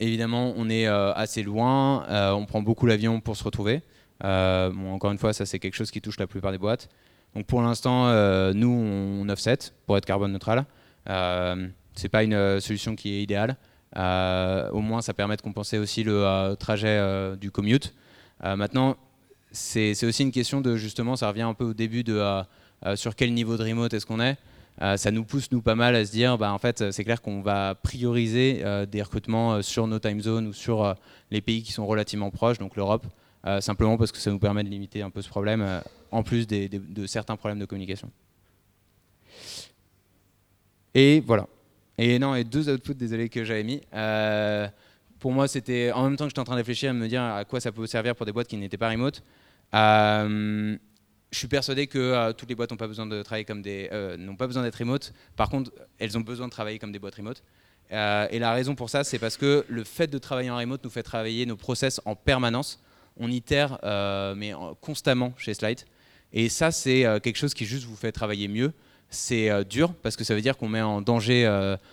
[0.00, 3.82] évidemment, on est assez loin, on prend beaucoup l'avion pour se retrouver.
[4.24, 6.88] Euh, encore une fois, ça c'est quelque chose qui touche la plupart des boîtes.
[7.34, 10.64] Donc pour l'instant, euh, nous on offset pour être carbone neutral.
[11.08, 13.56] Euh, c'est pas une solution qui est idéale.
[13.96, 17.94] Au moins, ça permet de compenser aussi le trajet du commute.
[18.42, 18.96] maintenant,
[19.52, 22.42] c'est aussi une question de justement, ça revient un peu au début de
[22.94, 24.36] sur quel niveau de remote est-ce qu'on est.
[24.96, 27.42] ça nous pousse nous pas mal à se dire, bah, en fait, c'est clair qu'on
[27.42, 30.94] va prioriser des recrutements sur nos time zones ou sur
[31.30, 33.06] les pays qui sont relativement proches, donc l'Europe.
[33.46, 36.22] Euh, simplement parce que ça nous permet de limiter un peu ce problème, euh, en
[36.22, 38.10] plus de certains problèmes de communication.
[40.94, 41.46] Et voilà.
[42.02, 43.82] Et non, et deux outputs, désolé, que j'avais mis.
[43.92, 44.66] Euh,
[45.18, 47.22] pour moi, c'était en même temps que j'étais en train de réfléchir à me dire
[47.22, 49.22] à quoi ça peut servir pour des boîtes qui n'étaient pas remote.
[49.72, 50.78] je
[51.32, 55.12] suis persuadé que toutes les boîtes n'ont pas besoin n'ont pas besoin d'être remote.
[55.36, 57.42] Par contre, elles ont besoin de travailler comme des boîtes remote.
[57.90, 60.90] et la raison pour ça, c'est parce que le fait de travailler en remote nous
[60.90, 62.82] fait travailler nos process en permanence
[63.20, 65.80] on itère euh, mais constamment chez Slide.
[66.32, 68.72] Et ça, c'est euh, quelque chose qui juste vous fait travailler mieux.
[69.10, 71.46] C'est euh, dur parce que ça veut dire qu'on met en danger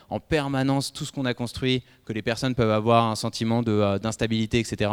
[0.10, 4.60] en permanence tout ce qu'on a construit, que les personnes peuvent avoir un sentiment d'instabilité,
[4.60, 4.92] etc.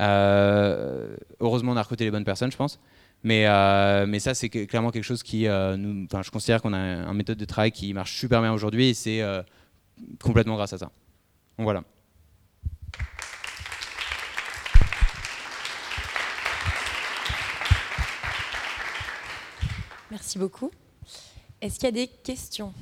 [0.00, 2.78] heureusement, on a recruté les bonnes personnes, je pense.
[3.22, 3.46] Mais,
[4.06, 7.44] mais ça, c'est clairement quelque chose qui, nous, je considère qu'on a une méthode de
[7.44, 9.22] travail qui marche super bien aujourd'hui et c'est
[10.22, 10.90] complètement grâce à ça.
[11.58, 11.82] Voilà.
[20.10, 20.70] Merci beaucoup.
[21.66, 22.72] Est-ce qu'il y a des questions?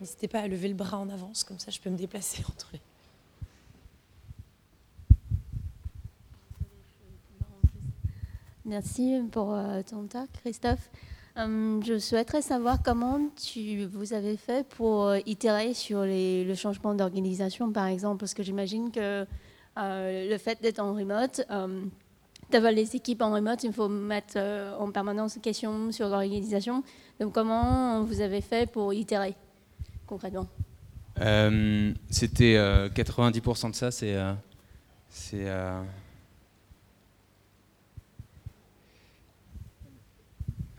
[0.00, 2.70] N'hésitez pas à lever le bras en avance, comme ça je peux me déplacer entre
[2.72, 2.80] les.
[8.64, 10.88] Merci pour euh, ton talk, Christophe.
[11.38, 13.20] Hum, je souhaiterais savoir comment
[13.92, 18.90] vous avez fait pour euh, itérer sur le changement d'organisation, par exemple, parce que j'imagine
[18.90, 19.26] que
[19.78, 21.42] euh, le fait d'être en remote,
[22.50, 26.82] d'avoir les équipes en remote, il faut mettre euh, en permanence des questions sur l'organisation.
[27.20, 29.34] Donc, comment vous avez fait pour itérer
[30.06, 30.46] concrètement?
[31.20, 34.16] Euh, C'était 90% de ça, c'est.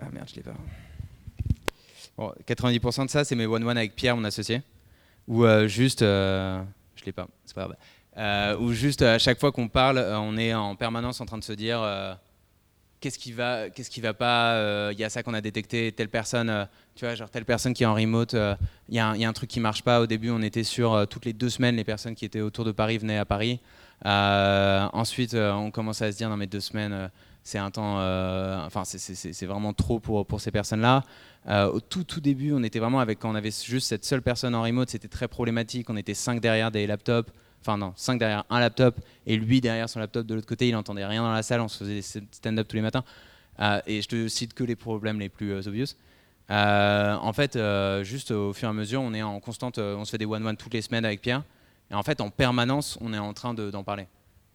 [0.07, 0.55] Ah merde, je l'ai pas.
[2.17, 4.61] Bon, 90% de ça, c'est mes one-one avec Pierre, mon associé.
[5.27, 5.99] Ou juste.
[5.99, 6.63] je
[7.05, 7.75] l'ai pas, c'est pas grave.
[8.17, 11.37] Euh, où juste à chaque fois qu'on parle, euh, on est en permanence en train
[11.37, 12.15] de se dire euh,
[12.99, 14.91] qu'est-ce qui va, qui va pas.
[14.91, 17.83] Il y a ça qu'on a détecté, telle personne, tu vois, genre telle personne qui
[17.83, 18.35] est en remote,
[18.89, 20.01] il y, a un truc qui marche pas.
[20.01, 22.71] Au début, on était sur toutes les deux semaines, les personnes qui étaient autour de
[22.71, 23.59] Paris venaient à Paris.
[24.03, 27.11] ensuite, on commençait à se dire non mais deux semaines
[27.47, 27.95] c'est un temps,
[28.65, 31.03] enfin c'est vraiment trop pour, pour ces personnes-là.
[31.71, 34.53] au tout tout début, on était vraiment avec quand on avait juste cette seule personne
[34.53, 35.89] en remote, c'était très problématique.
[35.89, 37.31] On était cinq derrière des laptops
[37.61, 40.73] enfin non, 5 derrière un laptop et lui derrière son laptop de l'autre côté, il
[40.73, 43.03] n'entendait rien dans la salle, on se faisait des stand-up tous les matins.
[43.59, 45.87] Euh, et je te cite que les problèmes les plus euh, obvious.
[46.49, 47.57] Euh, en fait,
[48.03, 50.55] juste au fur et à mesure, on est en constante, on se fait des one-one
[50.55, 51.43] toutes les semaines avec Pierre.
[51.91, 54.07] Et en fait, en permanence, on est en train d'en parler.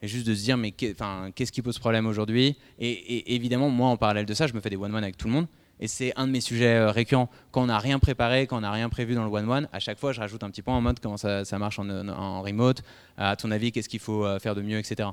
[0.03, 3.97] Et juste de se dire, mais qu'est-ce qui pose problème aujourd'hui et, évidemment, moi, en
[3.97, 5.47] parallèle de ça, je me fais des one-one avec tout le monde.
[5.79, 7.31] Et c'est un de mes sujets euh, récurrents.
[7.51, 9.99] Quand on n'a rien préparé, quand on n'a rien prévu dans le one-one, à chaque
[9.99, 12.83] fois, je rajoute un petit point en mode comment ça, marche en, remote,
[13.17, 15.09] à ton avis, qu'est-ce qu'il faut euh, faire de mieux, etc.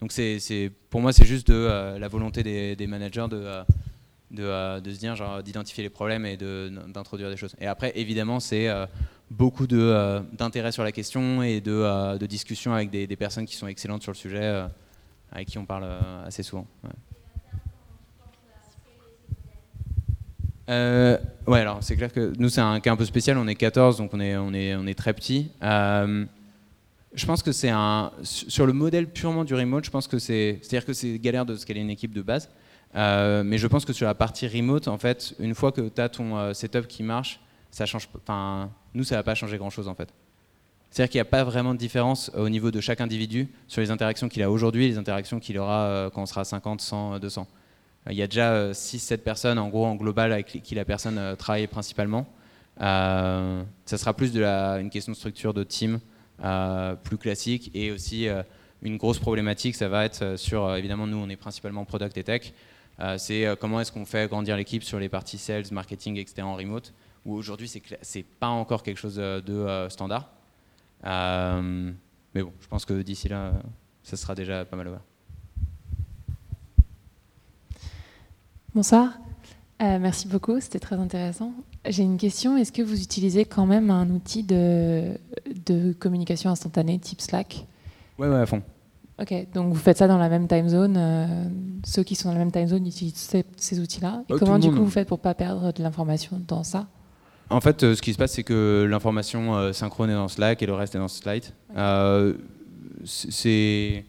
[0.00, 3.44] Donc c'est, pour moi, c'est juste de euh, la volonté des, managers de,
[4.30, 7.54] de, se dire, d'identifier les problèmes et d'introduire des choses.
[7.60, 8.68] Et après, évidemment, c'est
[9.30, 14.12] beaucoup d'intérêt sur la question et de, discussion avec des, personnes qui sont excellentes sur
[14.12, 14.66] le sujet,
[15.32, 15.86] avec qui on parle
[16.26, 16.66] assez souvent.
[20.68, 23.38] Euh, ouais, alors c'est clair que nous, c'est un cas un peu spécial.
[23.38, 25.50] On est 14, donc on est, on est, on est très petit.
[25.62, 26.24] Euh,
[27.14, 28.12] je pense que c'est un.
[28.22, 30.58] Sur le modèle purement du remote, je pense que c'est.
[30.62, 32.50] C'est-à-dire que c'est galère de scaler une équipe de base.
[32.94, 36.00] Euh, mais je pense que sur la partie remote, en fait, une fois que tu
[36.00, 38.08] as ton setup qui marche, ça change.
[38.16, 40.12] Enfin, nous, ça va pas changer grand-chose, en fait.
[40.90, 43.90] C'est-à-dire qu'il n'y a pas vraiment de différence au niveau de chaque individu sur les
[43.90, 47.46] interactions qu'il a aujourd'hui et les interactions qu'il aura quand on sera 50, 100, 200.
[48.10, 51.18] Il y a déjà 6-7 euh, personnes en gros en global avec qui la personne
[51.18, 52.26] euh, travaille principalement.
[52.80, 56.00] Euh, ça sera plus de la, une question de structure de team
[57.02, 58.28] plus classique et aussi
[58.82, 62.52] une grosse problématique, ça va être sur, évidemment, nous, on est principalement product et tech.
[63.16, 66.42] c'est comment est-ce qu'on fait grandir l'équipe sur les parties sales, marketing, etc.
[66.42, 66.92] en remote,
[67.28, 70.30] où aujourd'hui, c'est, pas encore quelque chose de standard.
[71.04, 73.52] mais bon, je pense que d'ici là,
[74.02, 75.02] ça sera déjà pas mal ouvert.
[78.74, 79.12] Bonsoir.
[79.80, 81.52] Euh, merci beaucoup, c'était très intéressant.
[81.88, 82.56] J'ai une question.
[82.56, 85.18] Est-ce que vous utilisez quand même un outil de,
[85.66, 87.66] de communication instantanée type Slack?
[88.18, 88.62] Oui, ouais, à fond.
[89.20, 90.96] Ok, donc vous faites ça dans la même time zone.
[90.96, 91.44] Euh,
[91.84, 94.22] ceux qui sont dans la même time zone utilisent ces, outils-là.
[94.28, 96.86] Et euh, comment du coup vous faites pour pas perdre de l'information dans ça?
[97.50, 100.74] En fait, ce qui se passe, c'est que l'information synchrone est dans Slack et le
[100.74, 101.44] reste est dans Slide.
[103.04, 104.04] c'est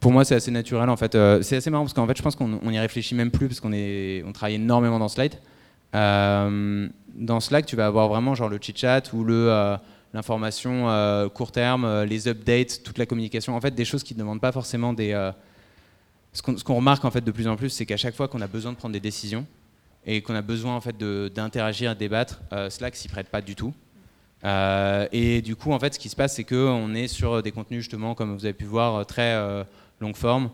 [0.00, 1.14] pour moi, c'est assez naturel en fait.
[1.14, 3.60] Euh, c'est assez marrant parce qu'en fait, je pense qu'on y réfléchit même plus parce
[3.60, 5.34] qu'on on travaille énormément dans Slide.
[5.94, 9.76] Euh, dans Slack, tu vas avoir vraiment genre le chit-chat ou le euh,
[10.14, 10.86] l'information
[11.34, 13.54] court terme, les updates, toute la communication.
[13.54, 15.12] En fait, des choses qui ne demandent pas forcément des.
[16.32, 18.46] ce qu'on remarque en fait de plus en plus, c'est qu'à chaque fois qu'on a
[18.46, 19.46] besoin de prendre des décisions
[20.06, 23.74] et qu'on a besoin en fait d'interagir, débattre, Slack s'y prête pas du tout.
[24.44, 27.80] et du coup, en fait, ce qui se passe, c'est qu'on est sur des contenus
[27.80, 29.64] justement, comme vous avez pu voir, très
[30.00, 30.50] longue forme.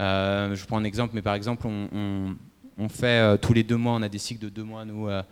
[0.00, 3.92] Euh, je prends un exemple, mais par exemple, on, fait euh, tous les deux mois,
[3.92, 5.22] on a des cycles de deux mois, nous, euh,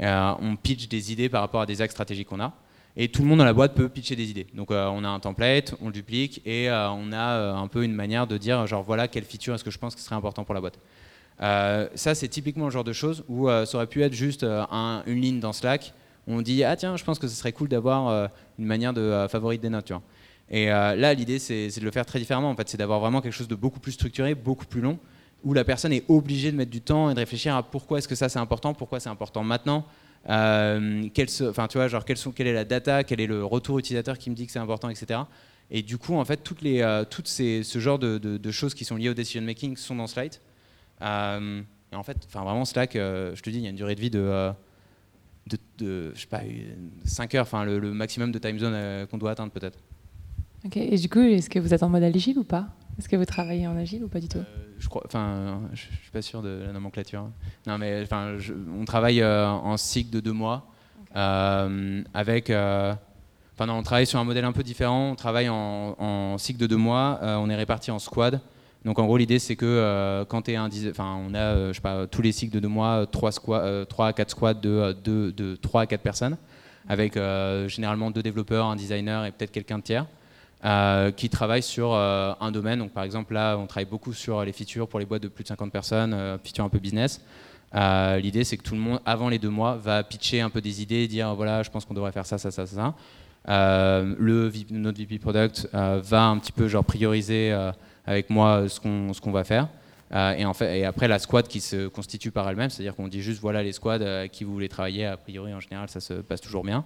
[0.00, 2.52] on pitch des idées par rapport à des axes stratégiques qu'on a.
[2.96, 4.48] Et tout le monde dans la boîte peut pitcher des idées.
[4.52, 8.26] Donc on a un template, on le duplique et on a un peu une manière
[8.26, 10.60] de dire genre voilà quelle feature est-ce que je pense qui serait important pour la
[10.60, 10.76] boîte.
[11.40, 15.40] Ça c'est typiquement le genre de choses où ça aurait pu être juste une ligne
[15.40, 15.94] dans Slack
[16.26, 19.26] où on dit ah tiens je pense que ce serait cool d'avoir une manière de
[19.28, 19.92] favorite des notes.
[20.50, 22.50] Et euh, là, l'idée, c'est de le faire très différemment.
[22.50, 24.98] En fait, c'est d'avoir vraiment quelque chose de beaucoup plus structuré, beaucoup plus long,
[25.44, 28.08] où la personne est obligée de mettre du temps et de réfléchir à pourquoi est-ce
[28.08, 29.86] que ça c'est important, pourquoi c'est important maintenant.
[30.28, 31.08] Euh,
[31.48, 34.34] enfin, tu vois, genre quelle est la data, quel est le retour utilisateur qui me
[34.34, 35.20] dit que c'est important, etc.
[35.70, 39.08] Et du coup, en fait, toutes euh, ces, ce genre de, choses qui sont liées
[39.08, 40.34] au decision making sont dans Slide.
[41.02, 43.94] Euh, et en fait, enfin vraiment Slack, je te dis, il y a une durée
[43.94, 44.52] de vie de,
[45.78, 46.42] de, je sais pas,
[47.04, 49.78] 5 heures, enfin le, le, maximum de time zone qu'on doit atteindre peut-être.
[50.64, 52.68] Ok, et du coup, est-ce que vous êtes en mode agile ou pas?
[52.98, 54.38] Est-ce que vous travaillez en agile ou pas du tout?
[54.38, 57.30] Euh, Je crois, enfin, je suis pas sûr de la nomenclature.
[57.66, 58.36] Non, mais enfin,
[58.78, 60.66] on travaille euh, en cycle de deux mois
[61.16, 62.50] euh, avec.
[62.50, 65.12] Enfin, non, on travaille sur un modèle un peu différent.
[65.12, 67.18] On travaille en, cycle de deux mois.
[67.22, 68.38] on est réparti en squad.
[68.84, 71.80] Donc en gros, l'idée c'est que quand tu es un, enfin, on a, je sais
[71.80, 75.30] pas, tous les cycles de deux mois, trois, squad, trois à quatre squads de, de,
[75.30, 76.36] de 3 à 4 personnes.
[76.88, 77.18] avec
[77.68, 80.06] généralement deux développeurs, un designer et peut-être quelqu'un de tiers.
[81.16, 82.78] qui travaille sur un domaine.
[82.78, 85.44] Donc, par exemple, là, on travaille beaucoup sur les features pour les boîtes de plus
[85.44, 87.20] de 50 personnes, features un peu business.
[87.74, 90.80] L'idée, c'est que tout le monde, avant les deux mois, va pitcher un peu des
[90.80, 92.94] idées, dire voilà, je pense qu'on devrait faire ça, ça, ça, ça.
[93.48, 97.72] Euh, le, notre VP Product euh, va un petit peu prioriser euh,
[98.10, 99.68] avec moi ce qu'on ce qu'on va faire.
[100.52, 103.62] fait, et après, la squad qui se constitue par elle-même, c'est-à-dire qu'on dit juste voilà
[103.62, 106.64] les squads avec qui vous voulez travailler, a priori en général ça se passe toujours
[106.64, 106.84] bien.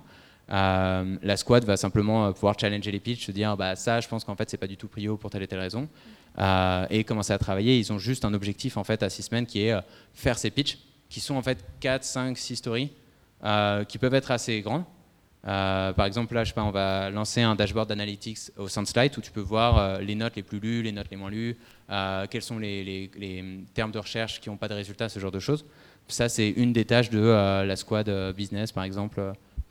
[0.49, 4.37] la squad va simplement pouvoir challenger les pitchs, se dire bah, ça je pense qu'en
[4.37, 5.89] fait c'est pas du tout prio pour telle et telle raison.
[6.91, 7.79] et commencer à travailler.
[7.79, 9.75] Ils ont juste un objectif en fait à six semaines qui est
[10.13, 12.91] faire ces pitchs, qui sont en fait 4, 5, 6 stories,
[13.89, 14.85] qui peuvent être assez grandes.
[15.47, 19.13] Euh, par exemple, là, je sais pas, on va lancer un dashboard d'analytics au Soundslide
[19.19, 21.57] où tu peux voir euh, les notes les plus lues, les notes les moins lues,
[21.91, 23.11] euh, quels sont les,
[23.75, 25.65] termes de recherche qui n'ont pas de résultats, ce genre de choses.
[26.09, 29.23] Ça, c'est une des tâches de la squad business, par exemple,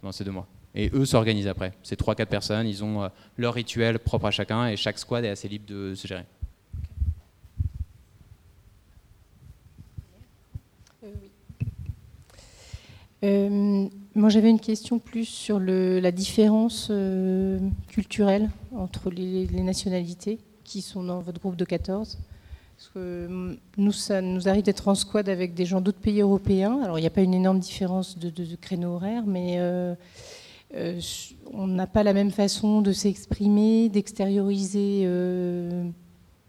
[0.01, 0.47] pendant ces deux mois.
[0.75, 1.73] Et eux s'organisent après.
[1.83, 3.07] C'est 3-4 personnes, ils ont
[3.37, 6.25] leur rituel propre à chacun et chaque squad est assez libre de se gérer.
[14.15, 20.81] Moi, j'avais une question plus sur le, la différence euh, culturelle entre les, nationalités qui
[20.81, 22.19] sont dans votre groupe de 14.
[22.77, 26.21] Parce que hum, nous, ça nous arrive d'être en squad avec des gens d'autres pays
[26.21, 26.81] européens.
[26.83, 29.95] Alors, il n'y a pas une énorme différence de, de, créneau horaire, mais euh,
[31.51, 35.07] on n'a pas la même façon de s'exprimer, d'extérioriser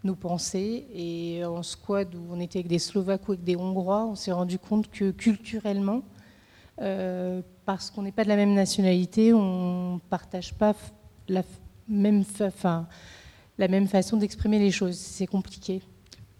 [0.03, 0.85] nos pensées.
[0.93, 4.31] Et en squad où on était avec des Slovaques ou avec des Hongrois, on s'est
[4.31, 6.03] rendu compte que culturellement,
[6.81, 10.75] euh, parce qu'on n'est pas de la même nationalité, on ne partage pas
[11.27, 11.43] la
[11.87, 12.87] même, enfin,
[13.57, 14.97] la même façon d'exprimer les choses.
[14.97, 15.81] C'est compliqué.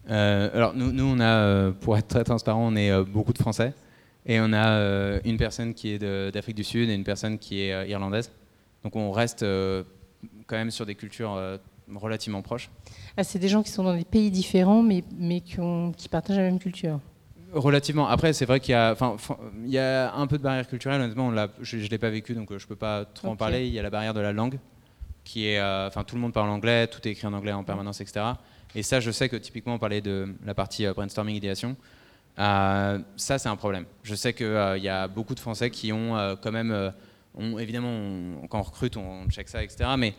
[0.08, 3.38] Euh, alors nous, nous, on a, euh, pour être très transparent, on est beaucoup de
[3.38, 3.74] Français
[4.24, 7.88] et on a une personne qui est d'Afrique du Sud et une personne qui est
[7.88, 8.30] irlandaise.
[8.84, 9.44] Donc on reste
[10.46, 11.58] quand même sur des cultures
[11.94, 12.70] relativement proches.
[13.16, 16.08] Ah, c'est des gens qui sont dans des pays différents mais, mais qui, ont, qui
[16.08, 17.00] partagent la même culture.
[17.56, 18.06] Relativement.
[18.06, 19.16] Après, c'est vrai qu'il y a, enfin,
[19.64, 21.00] il y a un peu de barrière culturelle.
[21.00, 23.66] Honnêtement, je ne l'ai pas vécu, donc euh, je ne peux pas trop en parler.
[23.66, 24.58] Il y a la barrière de la langue,
[25.24, 27.64] qui est, euh, enfin, tout le monde parle anglais, tout est écrit en anglais en
[27.64, 28.26] permanence, etc.
[28.74, 31.76] Et ça, je sais que typiquement, on parlait de la partie euh, brainstorming idéation.
[32.36, 33.86] ça, c'est un problème.
[34.02, 36.92] Je sais qu'il y a beaucoup de Français qui ont quand même,
[37.58, 39.88] évidemment, quand on recrute, on check ça, etc.
[39.96, 40.12] Mais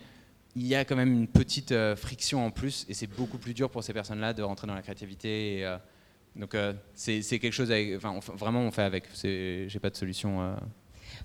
[0.55, 3.69] il y a quand même une petite friction en plus, et c'est beaucoup plus dur
[3.69, 5.59] pour ces personnes-là de rentrer dans la créativité.
[5.59, 5.77] Et,
[6.37, 10.41] donc euh, c'est quelque chose, enfin, vraiment on fait avec, j'ai pas de solution.
[10.41, 10.55] Euh.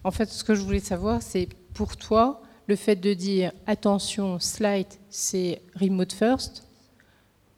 [0.05, 4.39] En fait, ce que je voulais savoir, c'est pour toi, le fait de dire attention,
[4.39, 6.67] slide, c'est remote first,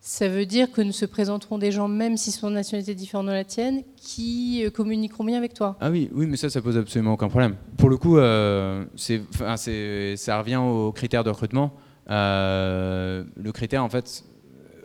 [0.01, 3.27] ça veut dire que nous se présenteront des gens, même si sont de nationalité différente
[3.27, 5.77] de la tienne, qui euh, communiqueront bien avec toi?
[5.81, 7.57] Ah oui, oui, mais ça, ça pose absolument aucun problème.
[7.79, 11.73] Pour le coup, ça revient aux critères de recrutement.
[12.09, 14.25] le critère, en fait,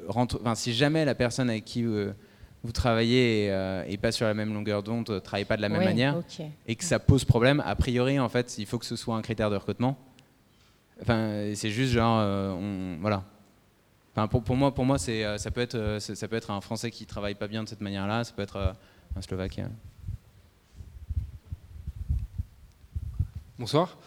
[0.08, 1.84] rentre, si jamais la personne avec qui
[2.64, 5.70] vous travaillez et, euh, pas sur la même longueur d'onde, ne travaillez pas de la
[5.70, 6.22] même manière,
[6.68, 9.22] et que ça pose problème, a priori, en fait, il faut que ce soit un
[9.22, 9.98] critère de recrutement.
[11.02, 13.24] Enfin, c'est juste genre, euh, on, voilà.
[14.14, 16.60] Enfin, pour, pour, moi, pour moi, c'est, euh, ça peut être, ça peut être un
[16.60, 18.76] Français qui travaille pas bien de cette manière-là, ça peut être
[19.16, 19.62] un Slovaque.
[23.60, 23.98] Bonsoir.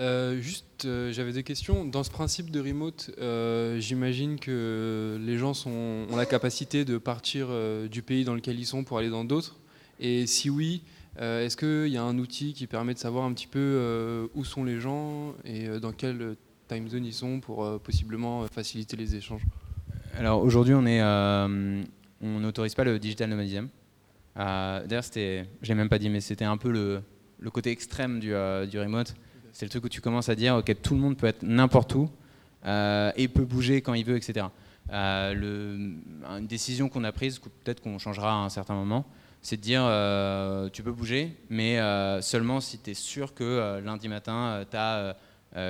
[0.00, 1.84] Euh, juste, euh, j'avais des questions.
[1.84, 7.46] Dans ce principe de remote, euh, j'imagine que les gens ont la capacité de partir
[7.88, 9.60] du pays dans lequel ils sont pour aller dans d'autres.
[10.00, 10.82] Et si oui,
[11.20, 14.64] est-ce qu'il y a un outil qui permet de savoir un petit peu où sont
[14.64, 16.34] les gens et dans quelle
[16.66, 19.42] time zone ils sont pour possiblement faciliter les échanges?
[20.18, 21.84] Alors aujourd'hui, on
[22.20, 23.68] n'autorise pas le digital nomadism.
[24.34, 27.02] D'ailleurs, je l'ai même pas dit, mais c'était un peu le,
[27.38, 29.14] le côté extrême du, du remote
[29.56, 31.94] c'est le truc où tu commences à dire, ok, tout le monde peut être n'importe
[31.94, 32.10] où
[32.66, 34.48] euh, et peut bouger quand il veut, etc.
[34.92, 39.06] Euh, une décision qu'on a prise, peut-être qu'on changera à un certain moment,
[39.40, 41.80] c'est de dire, euh, tu peux bouger, mais
[42.20, 45.16] seulement si tu es sûr que lundi matin, tu as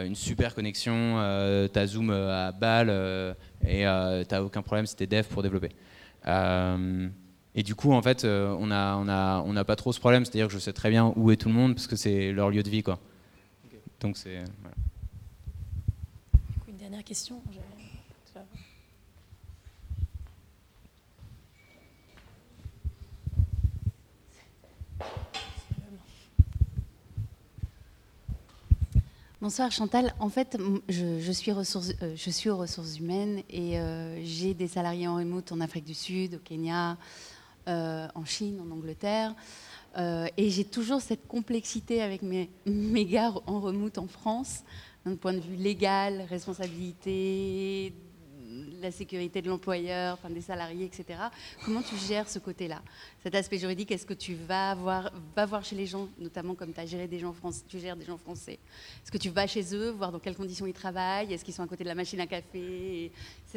[0.05, 1.19] une super connexion,
[1.73, 2.91] tu as Zoom à balle
[3.65, 5.71] et tu n'as aucun problème si tu es dev pour développer.
[7.57, 10.25] Et du coup, en fait, on n'a on a, on a pas trop ce problème,
[10.25, 12.51] c'est-à-dire que je sais très bien où est tout le monde parce que c'est leur
[12.51, 12.83] lieu de vie.
[12.83, 12.99] Quoi.
[14.01, 14.45] Donc c'est.
[16.69, 17.41] Une dernière question.
[29.47, 30.13] Bonsoir Chantal.
[30.19, 34.67] En fait, je, suis, ressources, euh, je suis aux ressources humaines et euh, j'ai des
[34.67, 36.97] salariés en remote en Afrique du Sud, au Kenya,
[37.69, 39.35] euh, en Chine, en Angleterre.
[39.97, 44.63] Euh, et j'ai toujours cette complexité avec mes, mes gars en remoute en France,
[45.05, 47.93] d'un point de vue légal, responsabilité,
[48.81, 51.19] la sécurité de l'employeur, enfin des salariés, etc.
[51.65, 52.83] Comment tu gères ce côté-là
[53.23, 55.11] Cet aspect juridique, est-ce que tu vas voir,
[55.65, 58.19] chez les gens, notamment comme tu as géré des gens français, tu gères des gens
[58.19, 58.59] français?
[59.03, 61.33] Est-ce que tu vas chez eux, voir dans quelles conditions ils travaillent?
[61.33, 63.11] Est-ce qu'ils sont à côté de la machine à café?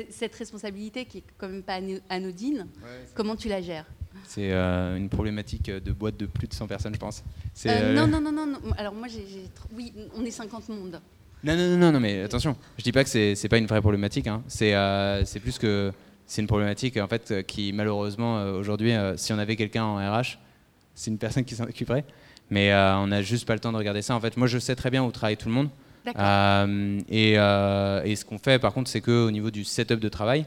[0.10, 1.80] Cette responsabilité qui est quand même pas
[2.10, 2.68] anodine,
[3.16, 3.86] comment tu la gères?
[4.24, 7.24] C'est euh, une problématique de boîte de plus de 100 personnes, je pense.
[7.66, 8.60] Euh, euh, non, non, non, non, non.
[8.78, 9.26] Alors moi, j'ai,
[9.74, 11.02] oui, on est 50 mondes.
[11.44, 14.28] Non, non, non, non, mais attention, je dis pas que c'est, pas une vraie problématique.
[14.28, 14.44] Hein.
[14.48, 15.94] C'est, euh, c'est plus que
[16.26, 19.96] c'est une problématique en fait qui malheureusement euh, aujourd'hui, euh, si on avait quelqu'un en
[19.96, 20.38] RH,
[20.96, 22.04] c'est une personne qui s'en occuperait.
[22.52, 24.16] Mais on n'a juste pas le temps de regarder ça.
[24.16, 25.70] En fait, moi, je sais très bien où travaille tout le monde.
[27.08, 30.46] Et, et, ce qu'on fait, par contre, c'est qu'au niveau du setup de travail,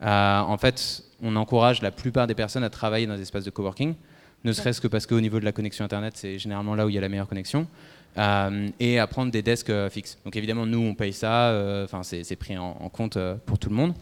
[0.00, 3.94] en fait, on encourage la plupart des personnes à travailler dans des espaces de coworking,
[4.44, 6.94] ne serait-ce que parce qu'au niveau de la connexion Internet, c'est généralement là où il
[6.94, 7.66] y a la meilleure connexion.
[8.16, 10.18] Euh, et à prendre des desks euh, fixes.
[10.24, 13.74] Donc évidemment, nous, on paye ça, euh, enfin c'est pris en, compte pour tout le
[13.74, 13.94] monde.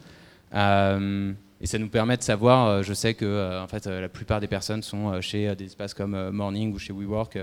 [0.53, 4.83] et ça nous permet de savoir, je sais que en fait, la plupart des personnes
[4.83, 7.39] sont chez des espaces comme Morning ou chez WeWork,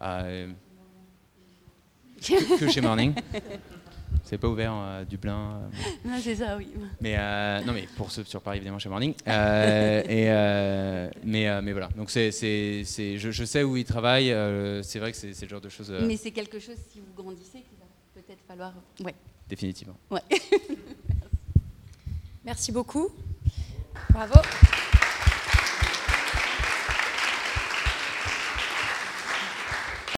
[2.60, 3.14] que chez Morning.
[4.24, 5.60] C'est pas ouvert à euh, Dublin.
[5.62, 5.68] Euh.
[6.08, 6.68] Non, c'est ça, oui.
[7.00, 9.12] Mais euh, non, mais pour ceux sur Paris, évidemment, chez Morning.
[9.26, 10.26] et,
[11.24, 11.88] mais, mais voilà.
[11.96, 14.34] Donc c'est, c'est, c'est je, je, sais où ils travaillent.
[14.82, 15.92] c'est vrai que c'est, c'est le genre de choses.
[16.02, 18.72] Mais c'est quelque chose, si vous grandissez, qu'il va peut-être falloir.
[19.04, 19.14] Ouais.
[19.48, 19.96] Définitivement.
[20.10, 20.22] Ouais.
[22.44, 23.08] Merci beaucoup.
[24.10, 24.40] Bravo.